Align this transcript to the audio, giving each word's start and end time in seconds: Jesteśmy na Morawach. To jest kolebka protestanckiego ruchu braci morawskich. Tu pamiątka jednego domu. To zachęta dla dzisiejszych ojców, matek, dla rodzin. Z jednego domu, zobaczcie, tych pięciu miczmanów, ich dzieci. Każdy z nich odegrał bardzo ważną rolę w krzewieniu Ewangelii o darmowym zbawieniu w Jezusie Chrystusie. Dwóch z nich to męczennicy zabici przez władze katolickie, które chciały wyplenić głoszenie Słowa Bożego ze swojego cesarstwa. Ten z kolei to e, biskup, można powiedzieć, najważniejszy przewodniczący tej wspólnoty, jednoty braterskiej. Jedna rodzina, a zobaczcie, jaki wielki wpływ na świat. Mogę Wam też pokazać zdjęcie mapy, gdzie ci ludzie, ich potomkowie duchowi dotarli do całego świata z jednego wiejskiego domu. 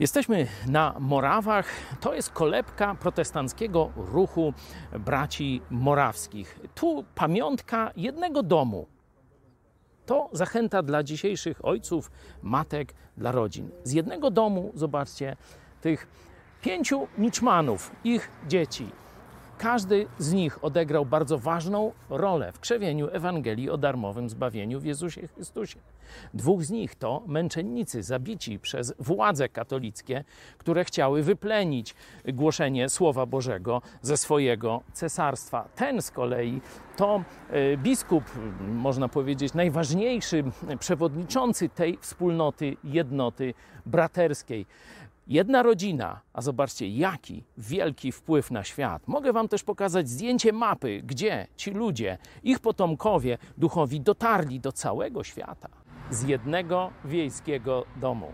Jesteśmy 0.00 0.46
na 0.66 0.94
Morawach. 0.98 1.66
To 2.00 2.14
jest 2.14 2.30
kolebka 2.30 2.94
protestanckiego 2.94 3.90
ruchu 3.96 4.52
braci 4.98 5.62
morawskich. 5.70 6.60
Tu 6.74 7.04
pamiątka 7.14 7.90
jednego 7.96 8.42
domu. 8.42 8.86
To 10.06 10.28
zachęta 10.32 10.82
dla 10.82 11.02
dzisiejszych 11.02 11.64
ojców, 11.64 12.10
matek, 12.42 12.94
dla 13.16 13.32
rodzin. 13.32 13.70
Z 13.84 13.92
jednego 13.92 14.30
domu, 14.30 14.72
zobaczcie, 14.74 15.36
tych 15.80 16.06
pięciu 16.62 17.08
miczmanów, 17.18 17.90
ich 18.04 18.30
dzieci. 18.48 18.90
Każdy 19.58 20.06
z 20.18 20.32
nich 20.32 20.64
odegrał 20.64 21.06
bardzo 21.06 21.38
ważną 21.38 21.92
rolę 22.10 22.52
w 22.52 22.60
krzewieniu 22.60 23.08
Ewangelii 23.12 23.70
o 23.70 23.76
darmowym 23.76 24.28
zbawieniu 24.28 24.80
w 24.80 24.84
Jezusie 24.84 25.28
Chrystusie. 25.28 25.78
Dwóch 26.34 26.64
z 26.64 26.70
nich 26.70 26.94
to 26.94 27.22
męczennicy 27.26 28.02
zabici 28.02 28.58
przez 28.58 28.94
władze 28.98 29.48
katolickie, 29.48 30.24
które 30.58 30.84
chciały 30.84 31.22
wyplenić 31.22 31.94
głoszenie 32.24 32.88
Słowa 32.88 33.26
Bożego 33.26 33.82
ze 34.02 34.16
swojego 34.16 34.82
cesarstwa. 34.92 35.68
Ten 35.76 36.02
z 36.02 36.10
kolei 36.10 36.60
to 36.96 37.22
e, 37.50 37.76
biskup, 37.76 38.24
można 38.60 39.08
powiedzieć, 39.08 39.54
najważniejszy 39.54 40.44
przewodniczący 40.78 41.68
tej 41.68 41.98
wspólnoty, 42.00 42.76
jednoty 42.84 43.54
braterskiej. 43.86 44.66
Jedna 45.28 45.62
rodzina, 45.62 46.20
a 46.32 46.42
zobaczcie, 46.42 46.88
jaki 46.88 47.44
wielki 47.58 48.12
wpływ 48.12 48.50
na 48.50 48.64
świat. 48.64 49.08
Mogę 49.08 49.32
Wam 49.32 49.48
też 49.48 49.64
pokazać 49.64 50.08
zdjęcie 50.08 50.52
mapy, 50.52 51.02
gdzie 51.04 51.46
ci 51.56 51.70
ludzie, 51.70 52.18
ich 52.42 52.58
potomkowie 52.58 53.38
duchowi 53.58 54.00
dotarli 54.00 54.60
do 54.60 54.72
całego 54.72 55.24
świata 55.24 55.68
z 56.10 56.22
jednego 56.22 56.90
wiejskiego 57.04 57.84
domu. 57.96 58.32